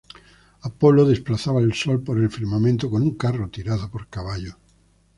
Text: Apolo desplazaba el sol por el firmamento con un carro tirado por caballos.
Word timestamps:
Apolo 0.63 1.05
desplazaba 1.05 1.59
el 1.61 1.75
sol 1.75 2.01
por 2.03 2.17
el 2.17 2.31
firmamento 2.31 2.89
con 2.89 3.03
un 3.03 3.13
carro 3.17 3.51
tirado 3.51 3.91
por 3.91 4.07
caballos. 4.07 4.55